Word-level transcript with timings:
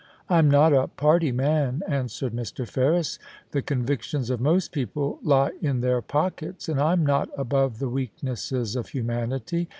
* 0.15 0.29
I'm 0.31 0.49
not 0.49 0.73
a 0.73 0.87
party 0.87 1.31
man,' 1.31 1.83
answered 1.87 2.33
Mr. 2.33 2.67
Ferris. 2.67 3.19
* 3.35 3.51
The 3.51 3.61
con 3.61 3.83
victions 3.85 4.31
of 4.31 4.41
most 4.41 4.71
people 4.71 5.19
lie 5.21 5.51
in 5.61 5.81
their 5.81 6.01
pockets, 6.01 6.67
and 6.67 6.79
I'm 6.79 7.05
not 7.05 7.29
above 7.37 7.77
the 7.77 7.87
weaknesses 7.87 8.75
of 8.75 8.87
humanity. 8.87 9.69